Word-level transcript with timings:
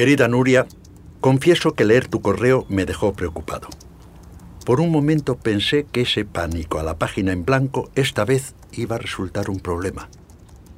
Querida 0.00 0.28
Nuria, 0.28 0.66
confieso 1.20 1.74
que 1.74 1.84
leer 1.84 2.08
tu 2.08 2.22
correo 2.22 2.64
me 2.70 2.86
dejó 2.86 3.12
preocupado. 3.12 3.68
Por 4.64 4.80
un 4.80 4.90
momento 4.90 5.36
pensé 5.36 5.84
que 5.92 6.00
ese 6.00 6.24
pánico 6.24 6.78
a 6.78 6.82
la 6.82 6.96
página 6.96 7.32
en 7.32 7.44
blanco 7.44 7.90
esta 7.94 8.24
vez 8.24 8.54
iba 8.72 8.96
a 8.96 8.98
resultar 8.98 9.50
un 9.50 9.60
problema. 9.60 10.08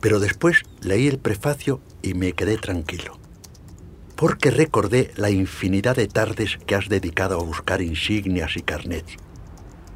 Pero 0.01 0.19
después 0.19 0.65
leí 0.81 1.07
el 1.07 1.21
prefacio 1.21 1.81
y 2.03 2.15
me 2.15 2.33
quedé 2.33 2.57
tranquilo. 2.59 3.17
Porque 4.17 4.51
recordé 4.51 5.13
la 5.15 5.31
infinidad 5.31 5.95
de 5.95 6.09
tardes 6.09 6.59
que 6.67 6.75
has 6.75 6.89
dedicado 6.89 7.39
a 7.39 7.45
buscar 7.45 7.81
insignias 7.81 8.57
y 8.57 8.63
carnets. 8.63 9.19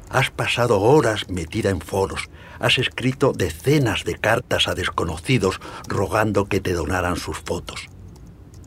Has 0.09 0.31
pasado 0.31 0.79
horas 0.79 1.29
metida 1.29 1.69
en 1.69 1.81
foros, 1.81 2.29
has 2.59 2.77
escrito 2.77 3.33
decenas 3.33 4.05
de 4.05 4.15
cartas 4.15 4.69
a 4.69 4.73
desconocidos 4.73 5.59
rogando 5.85 6.45
que 6.45 6.61
te 6.61 6.71
donaran 6.71 7.17
sus 7.17 7.37
fotos. 7.39 7.89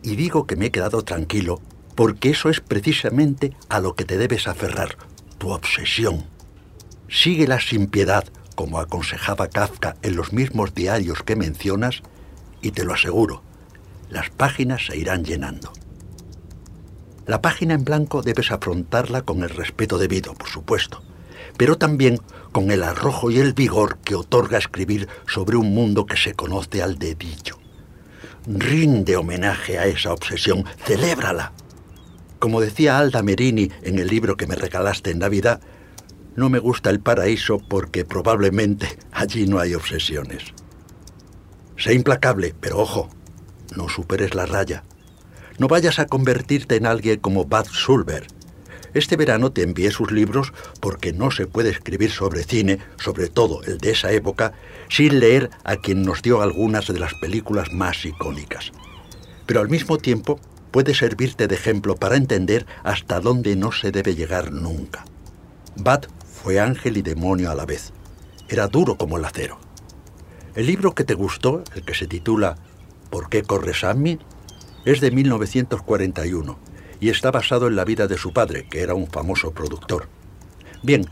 Y 0.03 0.17
digo 0.17 0.47
que 0.47 0.57
me 0.57 0.67
he 0.67 0.71
quedado 0.71 1.03
tranquilo 1.03 1.61
porque 1.95 2.31
eso 2.31 2.49
es 2.49 2.61
precisamente 2.61 3.55
a 3.69 3.81
lo 3.81 3.95
que 3.95 4.05
te 4.05 4.17
debes 4.17 4.49
aferrar, 4.49 4.97
tu 5.39 5.51
obsesión. 5.51 6.25
Síguela 7.09 7.61
sin 7.61 7.89
piedad, 7.89 8.25
como 8.55 8.79
aconsejaba 8.79 9.49
Kafka 9.49 9.97
en 10.03 10.17
los 10.17 10.33
mismos 10.33 10.75
diarios 10.75 11.23
que 11.23 11.37
mencionas, 11.37 12.03
y 12.63 12.71
te 12.71 12.85
lo 12.85 12.95
aseguro, 12.95 13.43
las 14.09 14.31
páginas 14.31 14.87
se 14.87 14.97
irán 14.97 15.25
llenando. 15.25 15.73
La 17.27 17.43
página 17.43 17.75
en 17.75 17.85
blanco 17.85 18.23
debes 18.23 18.51
afrontarla 18.51 19.23
con 19.23 19.43
el 19.43 19.51
respeto 19.51 19.99
debido, 19.99 20.35
por 20.35 20.49
supuesto, 20.49 21.03
pero 21.57 21.79
también 21.79 22.19
con 22.51 22.71
el 22.71 22.83
arrojo 22.83 23.31
y 23.31 23.39
el 23.39 23.53
vigor 23.53 23.99
que 23.99 24.15
otorga 24.15 24.59
escribir 24.59 25.07
sobre 25.29 25.57
un 25.57 25.75
mundo 25.75 26.07
que 26.07 26.17
se 26.17 26.35
conoce 26.35 26.83
al 26.83 26.99
dedillo. 26.99 27.60
Rinde 28.47 29.17
homenaje 29.17 29.79
a 29.79 29.87
esa 29.87 30.13
obsesión, 30.13 30.65
celébrala. 30.85 31.53
Como 32.39 32.61
decía 32.61 32.99
Alda 32.99 33.23
Merini 33.23 33.71
en 33.83 33.99
el 33.99 34.09
libro 34.09 34.37
que 34.37 34.47
me 34.47 34.55
regalaste 34.55 35.11
en 35.11 35.19
Navidad, 35.19 35.61
no 36.37 36.49
me 36.49 36.59
gusta 36.59 36.89
el 36.91 37.01
paraíso 37.01 37.59
porque 37.59 38.05
probablemente 38.05 38.99
allí 39.13 39.47
no 39.47 39.59
hay 39.59 39.75
obsesiones. 39.75 40.55
Sé 41.77 41.93
implacable, 41.95 42.55
pero 42.59 42.79
ojo, 42.79 43.11
no 43.77 43.89
superes 43.89 44.35
la 44.35 44.47
raya. 44.47 44.85
No 45.59 45.69
vayas 45.69 45.99
a 45.99 46.07
convertirte 46.07 46.77
en 46.77 46.87
alguien 46.87 47.21
como 47.21 47.45
Bad 47.45 47.67
Sulver. 47.67 48.27
Este 48.93 49.17
verano 49.17 49.53
te 49.53 49.63
envié 49.63 49.91
sus 49.91 50.11
libros 50.11 50.53
porque 50.81 51.13
no 51.13 51.31
se 51.31 51.47
puede 51.47 51.71
escribir 51.71 52.11
sobre 52.11 52.43
cine, 52.43 52.81
sobre 52.99 53.29
todo 53.29 53.63
el 53.65 53.79
de 53.79 53.93
esa 53.93 54.11
época, 54.11 54.53
sin 54.89 55.21
leer 55.21 55.51
a 55.63 55.77
quien 55.77 56.03
nos 56.03 56.23
dio 56.23 56.43
algunas 56.43 56.89
de 56.89 56.99
las 56.99 57.15
películas 57.15 57.73
más 57.73 58.05
icónicas. 58.05 58.73
Pero 59.47 59.61
al 59.61 59.69
mismo 59.69 59.99
tiempo 59.99 60.41
puede 60.71 60.95
servirte 60.95 61.47
de 61.47 61.55
ejemplo 61.55 61.95
para 61.95 62.17
entender 62.17 62.67
hasta 62.83 63.21
dónde 63.21 63.55
no 63.57 63.71
se 63.71 63.93
debe 63.93 64.15
llegar 64.15 64.53
nunca. 64.53 65.05
Bad 65.77 66.07
fue 66.43 66.59
ángel 66.59 66.97
y 66.97 67.03
demonio 67.03 67.51
a 67.51 67.55
la 67.55 67.67
vez. 67.67 67.93
Era 68.49 68.67
duro 68.67 68.97
como 68.97 69.19
el 69.19 69.25
acero. 69.25 69.59
El 70.57 70.67
libro 70.67 70.95
que 70.95 71.05
te 71.05 71.15
gustó, 71.15 71.63
el 71.77 71.85
que 71.85 71.95
se 71.95 72.09
titula 72.09 72.57
¿Por 73.09 73.29
qué 73.29 73.43
corre 73.45 73.73
Sammy? 73.75 74.19
es 74.85 75.01
de 75.01 75.11
1941 75.11 76.70
y 77.01 77.09
está 77.09 77.31
basado 77.31 77.67
en 77.67 77.77
la 77.77 77.85
vida 77.85 78.07
de 78.07 78.19
su 78.19 78.33
padre, 78.33 78.67
que 78.71 78.81
era 78.81 78.95
un 78.95 79.09
famoso 79.09 79.53
productor. 79.53 80.09
Bien, 80.83 81.07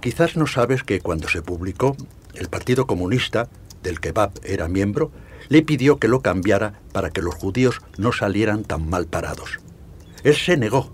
quizás 0.00 0.36
no 0.36 0.46
sabes 0.46 0.82
que 0.84 1.00
cuando 1.00 1.28
se 1.28 1.42
publicó, 1.42 1.96
el 2.34 2.48
Partido 2.48 2.86
Comunista, 2.86 3.48
del 3.82 4.00
que 4.00 4.12
Bab 4.12 4.32
era 4.44 4.68
miembro, 4.68 5.10
le 5.48 5.62
pidió 5.62 5.98
que 5.98 6.08
lo 6.08 6.20
cambiara 6.20 6.80
para 6.92 7.10
que 7.10 7.22
los 7.22 7.34
judíos 7.34 7.80
no 7.98 8.12
salieran 8.12 8.64
tan 8.64 8.88
mal 8.88 9.06
parados. 9.06 9.58
Él 10.22 10.36
se 10.36 10.56
negó, 10.56 10.92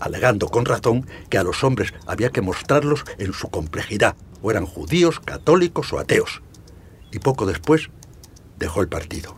alegando 0.00 0.48
con 0.48 0.64
razón 0.64 1.06
que 1.28 1.38
a 1.38 1.42
los 1.42 1.64
hombres 1.64 1.92
había 2.06 2.30
que 2.30 2.40
mostrarlos 2.40 3.04
en 3.18 3.32
su 3.32 3.50
complejidad, 3.50 4.16
o 4.40 4.50
eran 4.50 4.66
judíos, 4.66 5.20
católicos 5.20 5.92
o 5.92 5.98
ateos. 5.98 6.42
Y 7.12 7.18
poco 7.18 7.44
después 7.44 7.90
dejó 8.58 8.80
el 8.80 8.88
partido. 8.88 9.36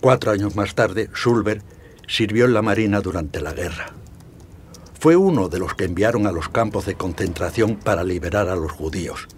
Cuatro 0.00 0.30
años 0.30 0.56
más 0.56 0.74
tarde, 0.74 1.10
Schulberg 1.14 1.62
sirvió 2.08 2.46
en 2.46 2.54
la 2.54 2.62
Marina 2.62 3.00
durante 3.00 3.40
la 3.40 3.52
guerra. 3.52 3.92
Fue 4.98 5.14
uno 5.14 5.48
de 5.48 5.60
los 5.60 5.74
que 5.74 5.84
enviaron 5.84 6.26
a 6.26 6.32
los 6.32 6.48
campos 6.48 6.86
de 6.86 6.96
concentración 6.96 7.76
para 7.76 8.02
liberar 8.02 8.48
a 8.48 8.56
los 8.56 8.72
judíos 8.72 9.28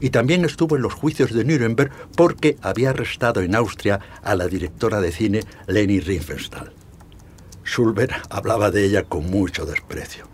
y 0.00 0.10
también 0.10 0.44
estuvo 0.44 0.76
en 0.76 0.82
los 0.82 0.94
juicios 0.94 1.32
de 1.32 1.44
Nuremberg 1.44 1.92
porque 2.16 2.56
había 2.62 2.90
arrestado 2.90 3.42
en 3.42 3.54
Austria 3.54 4.00
a 4.22 4.34
la 4.34 4.48
directora 4.48 5.00
de 5.00 5.12
cine 5.12 5.40
Leni 5.66 6.00
Riefenstahl. 6.00 6.72
Schulberg 7.64 8.22
hablaba 8.30 8.70
de 8.70 8.84
ella 8.84 9.04
con 9.04 9.30
mucho 9.30 9.66
desprecio. 9.66 10.26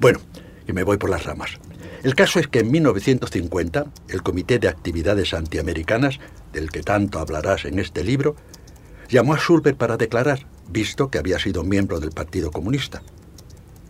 Bueno, 0.00 0.20
y 0.66 0.72
me 0.72 0.84
voy 0.84 0.96
por 0.96 1.10
las 1.10 1.24
ramas. 1.24 1.58
El 2.04 2.14
caso 2.14 2.38
es 2.38 2.46
que 2.46 2.60
en 2.60 2.70
1950 2.70 3.86
el 4.08 4.22
Comité 4.22 4.60
de 4.60 4.68
Actividades 4.68 5.34
Antiamericanas, 5.34 6.20
del 6.52 6.70
que 6.70 6.82
tanto 6.82 7.18
hablarás 7.18 7.64
en 7.64 7.80
este 7.80 8.04
libro, 8.04 8.36
llamó 9.08 9.34
a 9.34 9.38
Schulberg 9.38 9.76
para 9.76 9.96
declarar, 9.96 10.46
visto 10.68 11.10
que 11.10 11.18
había 11.18 11.38
sido 11.38 11.64
miembro 11.64 12.00
del 12.00 12.10
Partido 12.10 12.50
Comunista. 12.50 13.02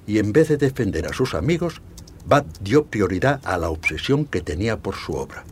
Y 0.07 0.19
en 0.19 0.33
vez 0.33 0.49
de 0.49 0.57
defender 0.57 1.07
a 1.07 1.13
sus 1.13 1.35
amigos, 1.35 1.83
Bad 2.27 2.45
dio 2.61 2.85
prioridad 2.85 3.41
a 3.45 3.57
la 3.57 3.71
obsesión 3.71 4.27
que 4.27 4.43
tenía 4.43 4.79
por 4.79 4.95
su 4.95 5.15
obra. 5.15 5.45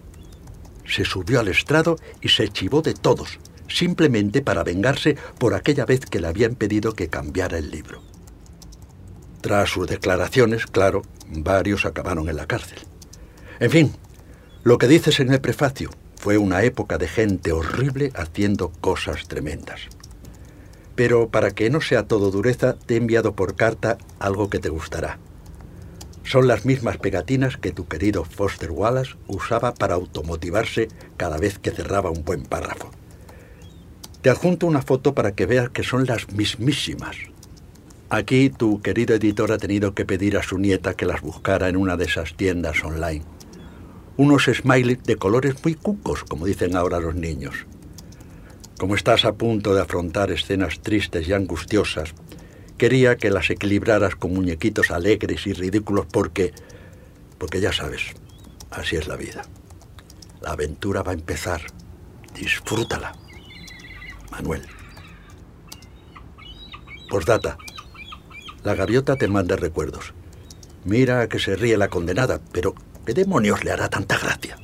Se 0.86 1.04
subió 1.04 1.40
al 1.40 1.48
estrado 1.48 1.96
y 2.20 2.28
se 2.28 2.48
chivó 2.48 2.82
de 2.82 2.94
todos, 2.94 3.38
simplemente 3.66 4.42
para 4.42 4.62
vengarse 4.62 5.16
por 5.38 5.54
aquella 5.54 5.86
vez 5.86 6.00
que 6.00 6.20
le 6.20 6.28
habían 6.28 6.54
pedido 6.54 6.92
que 6.92 7.08
cambiara 7.08 7.58
el 7.58 7.70
libro. 7.70 8.02
Tras 9.40 9.70
sus 9.70 9.86
declaraciones, 9.86 10.66
claro, 10.66 11.02
varios 11.28 11.86
acabaron 11.86 12.28
en 12.28 12.36
la 12.36 12.46
cárcel. 12.46 12.78
En 13.58 13.70
fin, 13.70 13.92
lo 14.62 14.76
que 14.76 14.86
dices 14.86 15.18
en 15.20 15.32
el 15.32 15.40
prefacio 15.40 15.90
fue 16.26 16.38
una 16.38 16.64
época 16.64 16.98
de 16.98 17.06
gente 17.06 17.52
horrible 17.52 18.10
haciendo 18.16 18.72
cosas 18.80 19.28
tremendas. 19.28 19.82
Pero 20.96 21.28
para 21.28 21.52
que 21.52 21.70
no 21.70 21.80
sea 21.80 22.08
todo 22.08 22.32
dureza, 22.32 22.74
te 22.74 22.94
he 22.94 22.96
enviado 22.96 23.36
por 23.36 23.54
carta 23.54 23.96
algo 24.18 24.50
que 24.50 24.58
te 24.58 24.68
gustará. 24.68 25.20
Son 26.24 26.48
las 26.48 26.64
mismas 26.64 26.96
pegatinas 26.96 27.56
que 27.56 27.70
tu 27.70 27.86
querido 27.86 28.24
Foster 28.24 28.72
Wallace 28.72 29.14
usaba 29.28 29.72
para 29.72 29.94
automotivarse 29.94 30.88
cada 31.16 31.38
vez 31.38 31.60
que 31.60 31.70
cerraba 31.70 32.10
un 32.10 32.24
buen 32.24 32.42
párrafo. 32.42 32.90
Te 34.20 34.28
adjunto 34.28 34.66
una 34.66 34.82
foto 34.82 35.14
para 35.14 35.30
que 35.30 35.46
veas 35.46 35.70
que 35.70 35.84
son 35.84 36.06
las 36.06 36.32
mismísimas. 36.32 37.14
Aquí 38.10 38.50
tu 38.50 38.82
querido 38.82 39.14
editor 39.14 39.52
ha 39.52 39.58
tenido 39.58 39.94
que 39.94 40.04
pedir 40.04 40.36
a 40.36 40.42
su 40.42 40.58
nieta 40.58 40.94
que 40.94 41.06
las 41.06 41.20
buscara 41.20 41.68
en 41.68 41.76
una 41.76 41.96
de 41.96 42.06
esas 42.06 42.34
tiendas 42.36 42.82
online. 42.82 43.35
Unos 44.16 44.44
smileys 44.44 45.02
de 45.04 45.16
colores 45.16 45.56
muy 45.62 45.74
cucos, 45.74 46.24
como 46.24 46.46
dicen 46.46 46.76
ahora 46.76 47.00
los 47.00 47.14
niños. 47.14 47.66
Como 48.78 48.94
estás 48.94 49.24
a 49.24 49.34
punto 49.34 49.74
de 49.74 49.82
afrontar 49.82 50.30
escenas 50.30 50.80
tristes 50.80 51.28
y 51.28 51.32
angustiosas, 51.32 52.14
Quería 52.78 53.16
que 53.16 53.30
las 53.30 53.48
equilibraras 53.48 54.16
con 54.16 54.34
muñequitos 54.34 54.90
alegres 54.90 55.46
y 55.46 55.54
ridículos 55.54 56.06
porque, 56.12 56.52
porque 57.38 57.60
ya 57.60 57.72
sabes, 57.72 58.12
así 58.70 58.96
es 58.96 59.08
la 59.08 59.16
vida. 59.16 59.42
La 60.42 60.50
aventura 60.50 61.02
va 61.02 61.12
a 61.12 61.14
empezar. 61.14 61.62
Disfrútala. 62.34 63.14
Manuel. 64.30 64.66
Postdata. 67.08 67.56
La 68.62 68.74
gaviota 68.74 69.16
te 69.16 69.26
manda 69.26 69.56
recuerdos. 69.56 70.12
Mira 70.84 71.28
que 71.28 71.38
se 71.38 71.56
ríe 71.56 71.78
la 71.78 71.88
condenada, 71.88 72.42
pero 72.52 72.74
¿qué 73.06 73.14
demonios 73.14 73.64
le 73.64 73.70
hará 73.70 73.88
tanta 73.88 74.18
gracia? 74.18 74.58